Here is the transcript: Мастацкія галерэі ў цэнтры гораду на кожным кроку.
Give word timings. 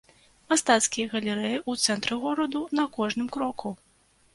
Мастацкія 0.53 1.11
галерэі 1.13 1.59
ў 1.69 1.85
цэнтры 1.85 2.21
гораду 2.27 2.67
на 2.81 2.91
кожным 3.01 3.27
кроку. 3.39 3.81